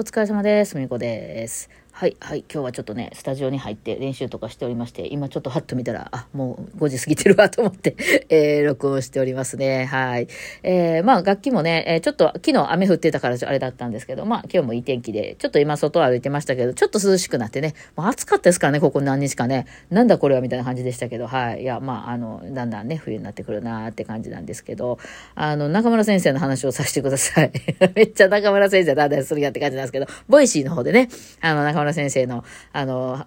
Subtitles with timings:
[0.00, 0.78] お疲れ様です。
[0.78, 1.68] みこです。
[2.00, 2.38] はい、はい。
[2.50, 7.94] 今日はちょっとね、スタジオに入って練習とかしておりまして、今ちょっとハッと見たら、あ、もう5時過ぎてるわと思って、
[8.30, 9.84] えー、録音しておりますね。
[9.84, 10.26] はい。
[10.62, 19.66] えー、まあ楽器もね、えー、ちょっと昨日雨降ってたからあれだったんですけど、まあ今日もいい天気で、ちょっと今外歩いてましたけど、ちょっと涼しくなってね、もう暑かったですからね、ここ何日かね。
[19.90, 21.60] なんだこれはみたいな感じでしたけど、はい。
[21.60, 24.98] いや、まああの、だんだんね、冬になってくるなーって感じなんですけど、
[25.34, 27.52] あの、中村先生の話をさせてください。
[27.94, 31.10] めっちゃ中村先生だんだんするやって感じなんですけど、 Voicy の方でね、
[31.42, 33.26] あの、中村先生の、あの、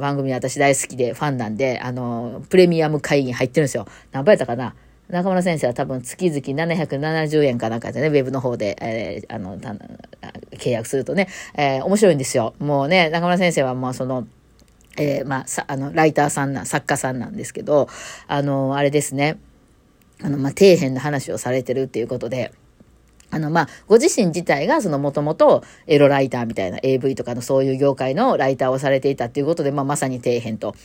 [0.00, 3.86] 番組私大好きでファンなんで、あの、プレミアム会員入ってるんですよ。
[4.12, 4.74] なんぼやったかな？
[5.08, 12.54] 中村先生は多分月々770円かなんかでね、ウェブの方で、えー、あの、契約するとね、えー、面白いんですよ。
[12.58, 14.26] もうね、中村先生はもうその、
[14.96, 17.88] えー、まあ、さ、あの、ライターさんな、作家さんなんですけど、
[18.26, 19.38] あの、あれですね、
[20.22, 22.52] あの、まあ、底辺の話をされてるっていうことで、
[23.32, 30.76] あの、まあ、ご自身自体が、その、もともと、エロライターみたいな AV とかのそういう業界のライターをされていたっていうことで、まあ、まさに底辺と。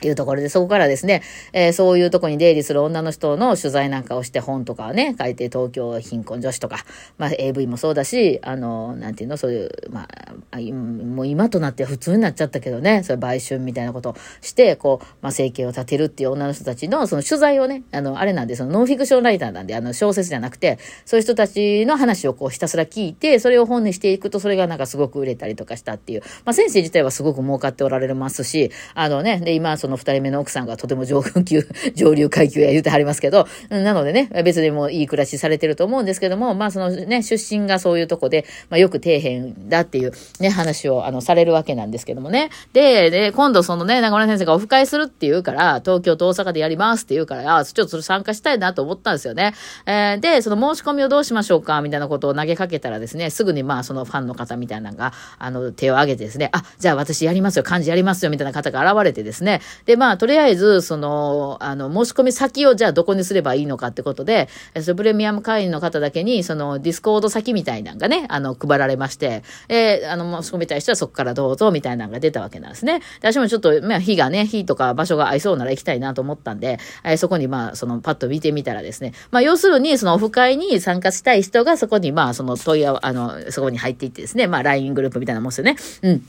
[0.00, 6.78] っていうところで、そこからですね、えー、そういうとこに出入りする女の人の取材なんかをして本とかね、書いて東京貧困女子とか、
[7.18, 10.08] まあ AV もそうだし、あの、なんていうの、そういう、ま
[10.52, 42.50] あ、もう今となって普通になっちゃったけどね、そういう売春みたいなことをして、こう、まあ生計を立てるっていう女の人たちのその取材をね、あの、あれなんで、そのノンフィクションライターなんで、あの、小説じゃなくて、そういう人たちの話をこうひたすら聞いて、それを本にしていくと、それがなんかすごく売れたりとかしたっていう、まあ先生自体はすごく儲かっておられますし、あのね、で、今そのの二人目の奥さんがとても上級、 上流階級や言うてはりますけど、なのでね、別にもういい暮らしされてると思うんですけども、まあそのね、出身がそういうとこで、まあよく底辺だっていうね、話をあの、されるわけなんですけどもね。
[42.72, 49.54] で、で、今度そのね、中村先生がオフ会するって言うから、東京と大阪でやりますって言うから、あ、ちょっとそれ参加したいなと思ったんですよね。
[49.86, 64.48] えー、で、その申し込みをどうしましょうかみたいなことを投げかけたらですね、すぐにまあそのファンの方みたいなのが、あの、手を挙げてですね、あ、じゃあ私やりますよ、幹事やりますよ、みたいな方が現れてですね、で、まあとりあえず、その、あの、申し込み先をじゃあどこにすればいいのかってことで、
[64.80, 73.00] そのプレミアム会員の方だけに、その Discord 先みたいなのがね、あの、配られまして、えー、あの、申し込みたい人はそこからどうぞみたいなのが出たわけなんですね。
[73.18, 85.76] 私もちょっと、まあ、日がね、日とか場所が合いそうなら行きたいなと思ったんで、えー、そこにまあ、そのパッと見てみたらですね、まあ、要するに、そのオフ会に参加したい人がそこにまあ、その問い合わ、あの、そこに入っていってですね、まあ、LINE グループみたいなもんですよね。
[86.02, 86.22] うん。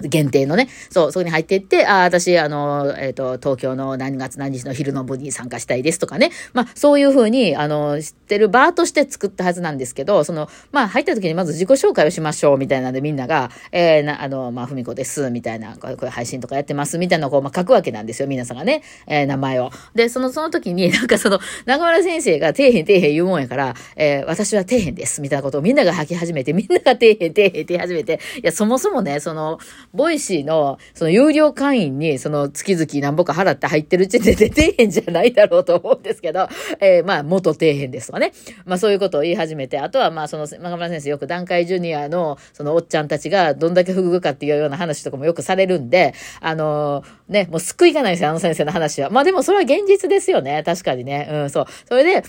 [0.00, 0.68] 限定のね。
[0.90, 6.30] そう、そこに入っていって、ああ、私、あの、えっ、ー、と、東京の何月何日の昼の部に参加したいですとかね。
[6.52, 18.82] まあ、そういうふうに、あの、知ってるバーとして作ったはずなんですけど、その、まあ、入った時にまず自己紹介をしましょう、みたいなんでみんなが、えー、な、あの、まあ、ふみこです、みたいな、こういう配信とかやってます、みたいなのをこう、まあ、書くわけなんですよ、皆さんがね。
[19.06, 19.70] えー、名前を。
[19.94, 29.58] で、その、その時に、 なんかその、中村先生が底辺底辺言うもんやから、えー、私は底辺です、みたいなことをみんなが吐き始めて、みんなが底辺、底辺って言い始めて、いや、そもそもね、その、
[29.92, 36.48] Voicy の、その有料会員に、その月々何ぼか払って入ってる時点で底辺じゃないだろうと思うんですけど、
[36.80, 38.32] えー、まあ、元底辺ですとかね。
[38.64, 49.10] まあ、そういうことを言い始めて、あとはまあ、その、中村先生よく団塊ジュニアの、そのおっちゃんたちがどんだけ不遇かっていうような話とかもよくされるんで、あのー、ね、もう救いがないですよ、あの先生の話は。
[49.10, 50.62] まあ、でもそれは現実ですよね。
[50.64, 51.28] 確かにね。
[51.30, 51.66] うん、そう。
[51.88, 52.22] それで、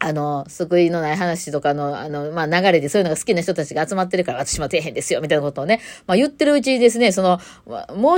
[0.00, 7.44] あの、救いのない話とかの、あの、まあ、流れでそういうのが好きな人たちが集まってるから、私も底辺ですよ、みたいなことをね、まあ、言ってるうちにですね、その、申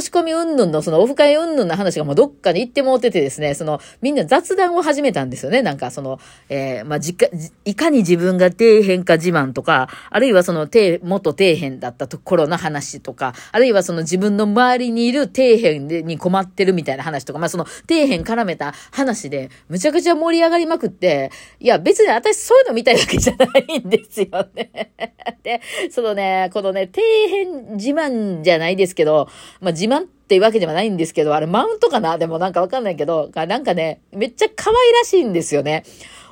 [0.02, 5.62] し込み云々の、その、オフ会云々の話がもうどっかに行ってもうててですね、その、みんな雑談を始めたんですよね。
[5.62, 6.20] なんか、その、
[6.50, 7.26] えー、まあ、じか、
[7.64, 24.92] いかに自分が底辺か自慢とか、あるいはその、底、元底辺だったところの話とか、あるいはその自分の周りにいる底辺に困ってるみたいな話とか、まあ、その、底辺絡めた話で、むちゃくちゃ盛り上がりまくって、いや、や別に私そういうの見たいわけじゃないんですよね。
[25.42, 25.60] で、
[25.90, 29.28] そのね、このね、底辺自慢じゃないですけど、
[29.60, 32.18] まあ自慢っていうわけではないんですけど、あれマウントかな？
[32.18, 35.84] でもなんかわかんないけど、なんかね、めっちゃ可愛らしいんですよね。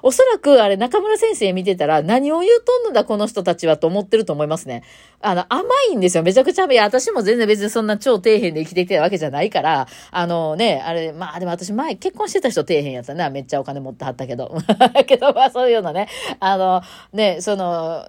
[0.02, 4.82] おそらくあれ中村先生見てたら何を言うとんのだこの人たちはと思ってると思いますね。
[5.20, 6.22] あの、甘いんですよ。
[6.22, 6.78] めちゃくちゃ甘い。
[6.78, 13.30] 私も全然別にそんな超底辺で生きてきたわけじゃないから、あのね、あれ、まあでも私前結婚してた人底辺やったな。
[13.30, 14.56] めっちゃお金持ってはったけど。
[15.06, 16.08] けどまあそういうようなね、
[16.38, 16.82] あの、
[17.12, 18.04] ね、その、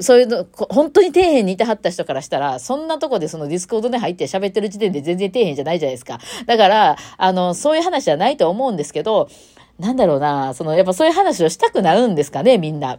[0.00, 6.18] そういうの、本当に底辺にいてはった人からしたら、そんなとこでその Discord で入って喋ってる時点で全然底辺じゃないじゃないですか。
[6.46, 9.28] だから、あの、そういう話じゃないと思うんですけど、
[9.78, 12.98] なんだろうな、その、やっぱそういう話をしたくなるんですかね、みんな。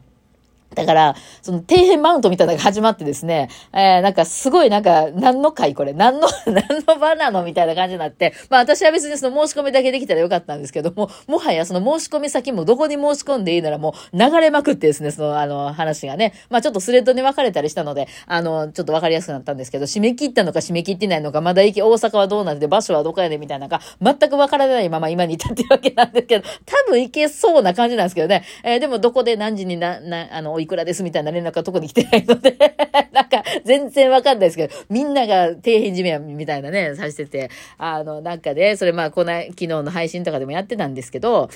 [0.75, 32.57] だから、その底辺マウントみたいなのが始まってですね、えー、なんかすごいなんか、何の回これ、何の、 何の場なのみたいな感じになって、まあ私は別にその申し込みだけできたらよかったんですけども、もはやその申し込み先もどこに申し込んでいいならもう流れまくってですね、そのあの話がね、まあちょっとスレッドに分かれたりしたので、あの、ちょっと分かりやすくなったんですけど、締め切ったのか締め切ってないのか、まだ行き大阪はどうなって場所はどこやねみたいなのが、全く分からないまま今に至ってるわけなんですけど、多分行けそうな感じなんですけどね、えー、でもどこで何時にな、な、あの、いくらですみたいな連絡が特に来てないので
[33.11, 41.49] なんか全然わかんないですけど、みんなが底辺地面みたいなね、さしてて、あの、なんかね、それまあ、この、昨日の配信とかでもやってたんですけど、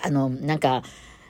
[0.00, 0.82] あの、なんか、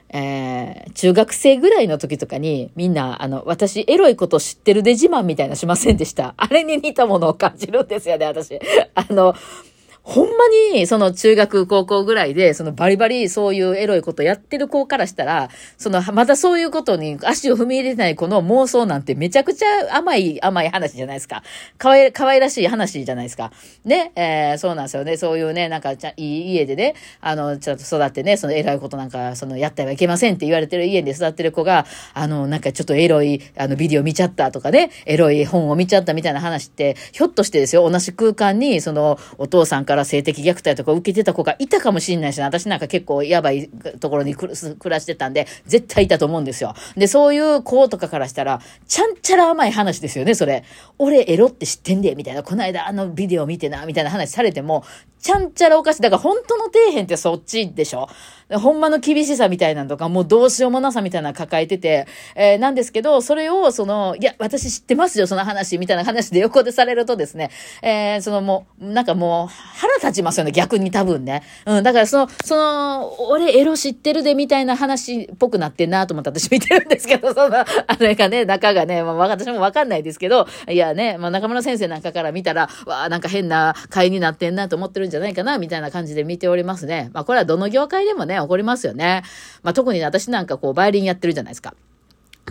[0.09, 6.33] えー、中学生ぐらいの時とかにみんな、あの、私エロいこと知ってるで自慢みたいなしませんでした。
[6.37, 8.59] あれに似たものを感じるんですよね、私。
[8.93, 9.35] あの、
[10.05, 10.33] ほんま
[10.75, 15.49] に、その中学、高校ぐらいで、そのバリバリそういうエロいことやってる子からしたら、
[15.79, 21.41] その、またそういうことに足を踏み入れない子の妄想なんてめちゃくちゃ甘い、甘い話じゃないですか。
[21.79, 23.51] かわい、可愛らしい話じゃないですか。
[23.83, 25.17] ね、えー、そうなんですよね。
[25.17, 43.69] そういうね、なんか、ちゃいい家でね、あの、ちょっと育ってね、そのエロいことなんか、その、やってはいけませんって言われてる家で育ってる子が、あの、なんかちょっとエロい、あの、ビデオ見ちゃったとかね、エロい本を見ちゃったみたいな話って、ひょっとしてですよ、同じ空間に、その、お父さんからから性的虐待とか受けてた子がいたかもしれないし、私なんか結構やばい
[43.99, 44.49] ところに暮
[44.85, 46.75] らしてたんで、絶対いたと思うんですよ。
[46.95, 50.63] で、そういう子とかからしたら、ちゃんちゃら甘い話ですよね、それ。
[50.97, 52.43] 俺エロって知ってんで、みたいな。
[52.43, 54.83] この間あのビデオ見てな、みたいな話されても、
[55.19, 56.01] ちゃんちゃらおかしい。
[56.01, 58.09] だから本当の底辺ってそっちでしょ
[58.51, 62.05] ほんまの厳しさみたいなのとか、もうどうしようもなさみたいな抱えてて、
[62.35, 67.49] えー、なんですけど、それを、その、いや、私知ってますよ、その話、みたいな話で横でされるとですね、
[67.81, 69.47] えー、そのもう、なんかもう、
[69.85, 71.43] 腹立ちますよね、逆に多分ね。
[71.65, 77.65] うん、だからその、その、俺エロ知ってるで、みたいな話っぽくなってんなと思って私見てるんですけど、その、あ
[77.99, 87.09] れがね、中がね、まあ、私もわかんないですけど、いやね、まあ、中村先生なんかから見たら、わあなんか変な会になってんなと思ってるんじゃないかな、みたいな感じで見ておりますね。
[87.13, 89.23] まあ、これはどの業界でもね、起こりますよね。
[89.63, 91.73] まあ、特に私なんかこう、バイオリンやってるじゃないですか。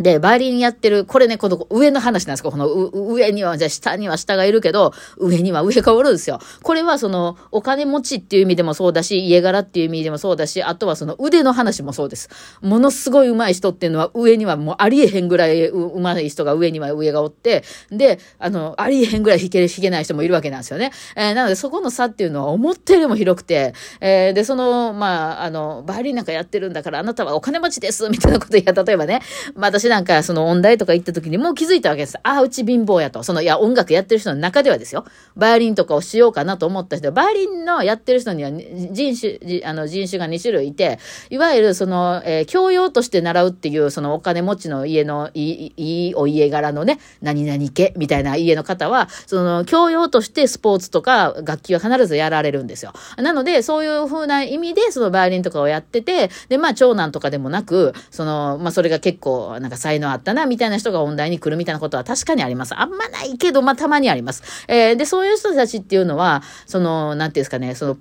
[0.00, 2.50] で、バイオリンやってる、これね、この上の話なんですか？
[2.50, 6.41] この上には、じゃあ下には下がいるけど、上には上がおるんですよ。
[6.62, 12.29] これはその、お金持ちっていう意味でもそうだし、家柄っていう意味でもそうだし、あとはその腕の話もそうです。
[12.61, 20.90] ものすごい上手い人っていうのは上にはもうありえへんぐらい上手い人が上には上がおって、で、あの、ありえへんぐらい弾ける、弾けない人もいるわけなんですよね。
[21.14, 29.20] えー、なのでそこの差っていうのは思ったよりも広くて、えー、で、その、まあ、あの、バイオリンなんかやってるんだから、あなたはお金持ちですみたいなことや、例えばね、
[29.55, 32.16] まあ私なんかその音大とか行った時にもう気づいたわけです。
[32.22, 33.22] ああ、うち貧乏やと。
[33.22, 35.04] その、いや、音楽やってる人の中ではですよ。
[35.36, 40.98] バイオリンとかをしようかなと思った人、バイオリンのやってる人には人種、あの人種が2種類いて、
[41.28, 52.94] いわゆるその、えー、教養として習うっていう、そのお金持ちの家のいい、いいお家柄のね、何々家みたいな家の方は、その、教養としてスポーツとか楽器は必ずやられるんですよ。
[53.19, 62.79] なので、そういう風な意味で、そのバイオリンとかをやってて、で、まあ、長男とかでもなく、その、まあ、それが結構、なんか才能あったな、みたいな人が音大に来るみたいなことは確かにあります。
[62.79, 64.43] あんまないけど、まあ、たまにあります。
[64.69, 67.97] えー、で、そういう人たちっていうのは、その、なんていうんですかね、その、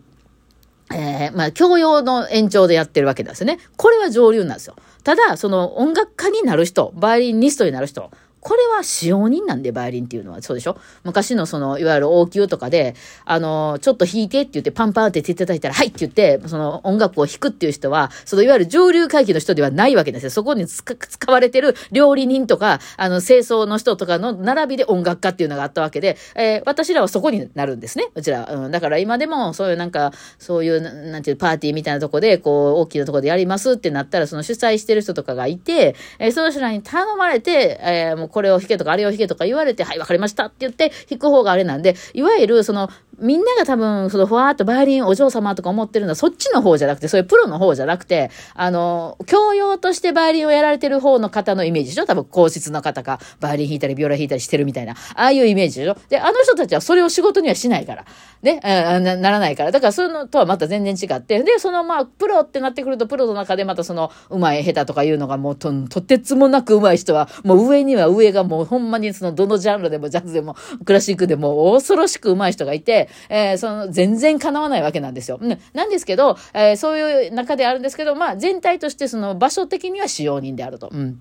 [0.93, 3.59] えー、まあ、教養の延長でやってるわけですね。
[3.77, 4.75] これは上流なんですよ。
[5.03, 8.11] ただ、その音楽家になる人、バイオリニストになる人、
[8.43, 10.41] これは使用人なんで、バイオリンっていうのは。
[10.41, 10.77] そうでしょ？
[11.03, 20.29] 昔のその、いわゆる王宮とかで、あの、ちょっと弾いてって言って、パンパンって手叩いたら、はいって言って、その音楽を弾くっていう人は、そのいわゆる上流階級の人ではないわけですよ。
[20.29, 28.09] そこに使われてる料理人とか、あの、清掃の人とかの並びで音楽家っていうのがあったわけで、えー、私らはそこになるんですね。
[28.13, 28.45] うちら。
[28.51, 28.71] うん。
[28.71, 42.89] だから今でも、そういうなんか、そういう、なんていう、パーティーみたいなとこで、こう、大きなとこでやりますってなったら、その主催してる人とかがいて、えー、その人らに頼まれて、えー、もうこれを弾けとか、あれを弾けとか言われて、はい、わかりましたって言って弾く方があれなんで、いわゆるその、
[43.23, 52.05] みんなが多分、そのふわーっとバイオリンお嬢様とか思ってるのはそっちの方じゃなくて、そういうプロの方じゃなくて、あの、教養としてバイオリンをやられてる方の方のイメージでしょ？
[52.05, 55.97] 多分、皇室の方か、バイオリン弾いたり、ビオラ弾いたりしてるみたいな、ああいうイメージでしょ？
[56.09, 58.05] で、あの人たちはそれを仕事にはしないから。
[58.41, 59.71] ね、なならないから。
[59.71, 61.41] だから、そういうのとはまた全然違って。
[61.43, 75.39] で、その、まあ、プロってなってくると、プロの中でまたその、うまい下手とかいうのがもうと、とてつもなくうまい人は、もう上には上がもうほんまにその、どのジャンルでもジャズでも、クラシックでも、恐ろしくうまい人がいて、えー、その、全然叶わないわけなんですよ。
[75.73, 80.89] なんですけど、えー、そういう中であるんですけど、まあ、全体としてその、場所的には使用人であると。
[80.91, 81.19] うん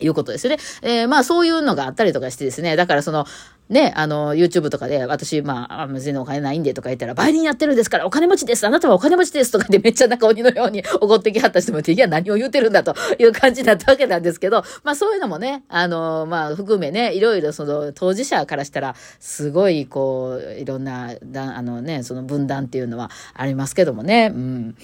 [0.00, 0.58] いうことですね。
[0.82, 3.26] えー、まあそういうのがあったりとかしてですね、だからその、
[3.70, 24.76] ね、あの、YouTube とかで、私、まあ、別にお金ないんでとか言ったら、倍にやってるんですから、お金持ちですあなたはお金持ちですとかでめっちゃなんか鬼のように 怒ってきはった人もいて、いや、何を言うてるんだという感じだったわけなんですけど、まあそういうのもね、あの、まあ含めね、いろいろその当事者からしたら、すごいこう、いろんな、あのね、その分断っていうのはありますけどもね、うん。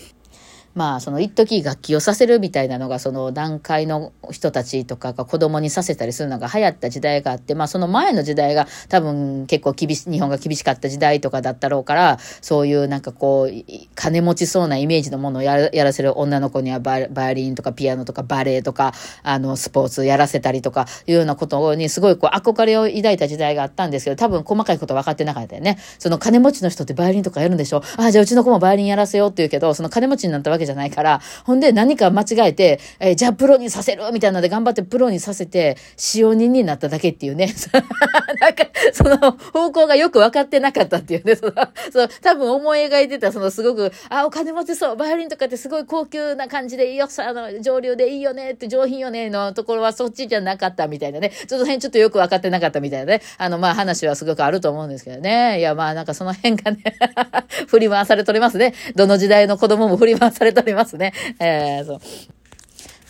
[0.74, 25.78] まあ、その一時楽器をさせるみたいなのが、その段階の人たちとかが子供にさせたりするのが流行った時代があって、まあ、その前の時代が多分結構厳し、日本が厳しかった時代とかだったろうから、そういうなんかこう、金持ちそうなイメージのものをややらせる女の子にはバイオリンとかピアノとかバレエとか、あの、スポーツやらせたりとかいうようなことにすごいこう憧れを抱いた時代があったんですけど、多分細かいこと分かってなかったよね。
[25.98, 27.82] その金持ちの人ってバイオリンとかやるんでしょ？
[27.96, 37.54] ああ、じゃあうちの子もバイオリンやらせようって言うけど、その金持ちになったわけじゃないから、ほんで何か間違えて、えー、じゃあプロにさせるみたいなので頑張ってプロにさせて、使用人になっただけっていうね。
[38.40, 41.36] なんか、その方向がよく分かってなかったっていうね。
[41.36, 41.52] その、
[41.92, 51.30] そ多分思い描いてた、そのすごく、あ、お金持ちそう、バイオリンとかってすごい高級な感じでいいよ、あの、上流でいいよねって上品よねのところはそっちじゃなかったみたいなね。
[51.30, 53.22] ちょっと辺ちょっとよく分かってなかったみたいなね。
[53.38, 55.58] あの、まあ話はすごくあると思うんですけどね。
[55.58, 56.78] いや、まあなんかその辺がね
[57.68, 58.74] 振り回されとりますね。
[58.94, 61.12] どの時代の子供も振り回されれておりますね。
[61.38, 62.00] えー、そう。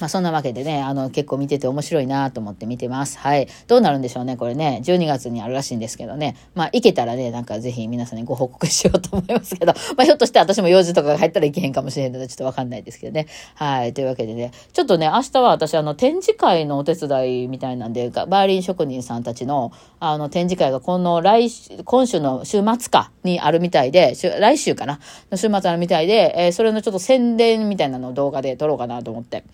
[0.00, 3.19] まあそんなわけでね、あの結構見てて面白いなと思って見てます。
[3.19, 3.49] はい。
[3.69, 4.80] どうなるんでしょうね、これね。
[4.83, 6.37] 12月にあるらしいんですけどね。
[6.54, 13.26] まあ行けたらね、なんかぜひ皆さんにご報告しようと思いますけど、 まあひょっとして私も用事とかが入ったらいけへんかもしれんので、ちょっとわかんないですけどね。
[13.54, 13.92] はい。
[13.92, 21.50] というわけでね、ちょっとね、明日は私あの展示会のお手伝いみたいなんで、バーリン職人さんたちのあの展示会がこの来、
[21.85, 24.99] 今週の週末かにあるみたいで、来週かな
[25.35, 29.45] 週末あるみたいで、えー、それのちょっと宣伝みたいなのを動画で撮ろうかなと思って。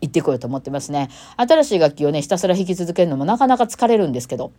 [0.00, 1.08] 行ってこようと思ってますね。
[1.36, 4.52] 新しい楽器をね、ひたすら弾き続けるのもなかなか疲れるんですけど。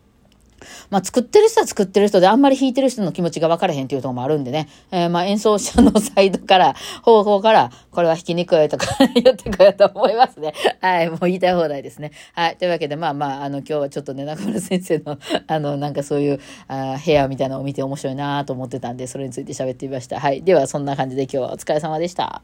[0.89, 4.67] まあ、作ってる人は作ってる人で、あんまり弾いてる人の気持ちが分からへんっていうとこもあるんでね。
[4.91, 10.53] えー、まあ、演奏者のサイドから、方法から、これは弾きにくいとか言ってこようと思いますね。
[10.81, 12.11] はい、もう言いたい放題ですね。
[12.33, 15.17] はい、というわけで、まあまあ、あの、今日はちょっとね、中村先生の、
[15.47, 20.19] あの、なんかそういう、あ部屋みたいなのを見て面白いなと思ってたんで、それについて喋ってみました。
[20.19, 20.41] はい。
[20.43, 22.41] では、そんな感じで今日はお疲れ様でした。